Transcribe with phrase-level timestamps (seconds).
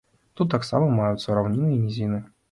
[0.39, 2.23] Тут таксама маюцца раўніны і нізіны.